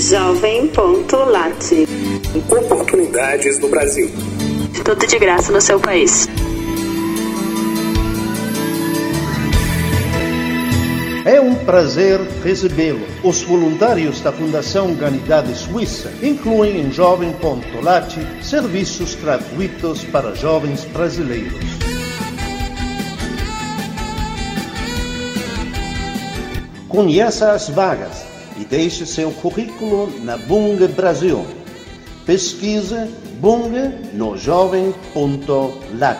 Jovem.lat. 0.00 1.72
Oportunidades 2.48 3.58
no 3.58 3.68
Brasil. 3.68 4.08
Tudo 4.84 5.04
de 5.04 5.18
graça 5.18 5.50
no 5.50 5.60
seu 5.60 5.80
país. 5.80 6.28
É 11.26 11.40
um 11.40 11.52
prazer 11.64 12.20
recebê-lo. 12.44 13.04
Os 13.24 13.42
voluntários 13.42 14.20
da 14.20 14.30
Fundação 14.30 14.86
Humanidade 14.92 15.52
Suíça 15.58 16.12
incluem 16.22 16.80
em 16.80 16.92
Jovem.lat 16.92 18.14
serviços 18.40 19.16
gratuitos 19.16 20.04
para 20.04 20.32
jovens 20.36 20.84
brasileiros. 20.84 21.58
Conheça 26.88 27.50
as 27.50 27.68
vagas 27.68 28.27
e 28.58 28.64
deixe 28.64 29.06
seu 29.06 29.30
currículo 29.30 30.12
na 30.22 30.36
Bung 30.36 30.76
Brasil. 30.88 31.46
Pesquise 32.26 33.08
Bung 33.40 33.72
no 34.12 34.36
jovem.lat. 34.36 36.18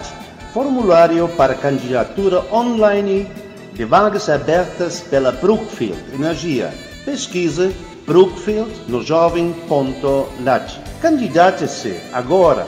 Formulário 0.55 1.29
para 1.37 1.55
candidatura 1.55 2.43
online 2.53 3.29
de 3.75 3.85
vagas 3.85 4.29
abertas 4.29 5.01
pela 5.01 5.33
Brookfield 5.33 5.99
Energia. 6.15 6.73
Pesquise 7.05 7.75
Brookfield 8.07 8.73
no 8.89 9.03
jovem.lat. 9.03 10.81
Candidate-se 11.03 11.97
agora 12.13 12.67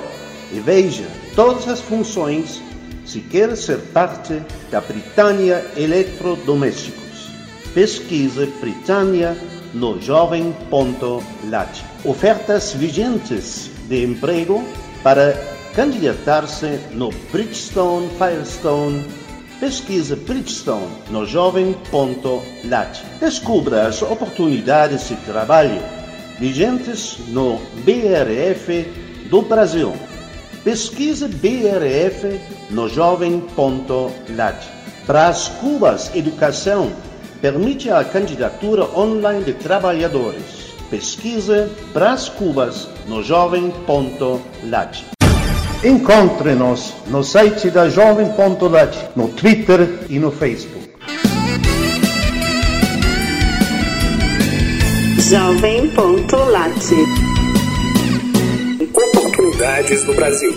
e 0.53 0.61
veja 0.61 1.07
todas 1.35 1.69
as 1.69 1.81
funções 1.81 2.61
se 3.05 3.21
quer 3.21 3.57
ser 3.57 3.79
parte 3.93 4.43
da 4.71 4.81
Britânia 4.81 5.65
Eletrodomésticos. 5.77 7.31
Pesquise 7.73 8.47
Britânia 8.61 9.37
no 9.75 10.01
jovem.lat. 10.01 11.83
Ofertas 12.05 12.73
vigentes 12.73 13.71
de 13.89 14.05
emprego 14.05 14.65
para 15.03 15.35
candidatar-se 15.75 16.79
no 16.93 17.11
Bridgestone 17.33 18.09
Firestone. 18.19 19.05
Pesquise 19.61 20.17
Bridgestone 20.17 20.89
no 21.11 21.27
jovem.lat. 21.27 23.03
Descubra 23.21 23.87
as 23.87 24.03
oportunidades 24.03 25.09
de 25.09 25.17
trabalho 25.17 25.81
vigentes 26.39 27.19
no 27.29 27.59
BRF 27.85 28.85
do 29.29 29.43
Brasil. 29.43 29.95
Pesquise 30.65 31.29
BRF 31.29 32.41
no 32.71 32.89
jovem.lat. 32.89 34.57
Brás 35.07 35.49
Cubas 35.61 36.15
Educação 36.15 36.93
permite 37.41 37.91
a 37.91 38.05
candidatura 38.05 38.85
online 38.95 39.45
de 39.45 39.55
trabalhadores. 39.55 40.75
Pesquise 40.91 41.69
Brás 41.93 42.29
Cubas 42.29 42.89
no 43.07 43.23
jovem.lat. 43.23 45.05
Encontre-nos 45.83 46.95
no 47.07 47.23
site 47.23 47.71
da 47.71 47.89
Jovem.lat, 47.89 49.17
no 49.17 49.29
Twitter 49.29 50.05
e 50.11 50.19
no 50.19 50.31
Facebook. 50.31 50.91
Jovem.lat. 55.31 56.75
Oportunidades 58.93 60.05
no 60.05 60.15
Brasil. 60.15 60.53